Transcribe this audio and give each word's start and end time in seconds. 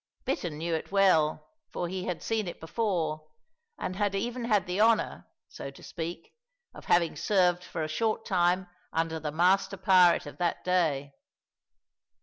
Bittern 0.25 0.57
knew 0.57 0.73
it 0.73 0.91
well, 0.91 1.51
for 1.69 1.87
he 1.87 2.05
had 2.05 2.23
seen 2.23 2.47
it 2.47 2.59
before, 2.59 3.29
and 3.77 3.95
had 3.97 4.15
even 4.15 4.45
had 4.45 4.65
the 4.65 4.81
honour, 4.81 5.27
so 5.47 5.69
to 5.69 5.83
speak, 5.83 6.33
of 6.73 6.85
having 6.85 7.15
served 7.15 7.63
for 7.63 7.83
a 7.83 7.87
short 7.87 8.25
time 8.25 8.67
under 8.91 9.19
the 9.19 9.31
master 9.31 9.77
pirate 9.77 10.25
of 10.25 10.39
that 10.39 10.63
day. 10.65 11.13